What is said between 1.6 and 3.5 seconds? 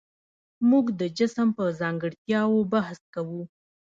ځانګړتیاوو بحث کوو.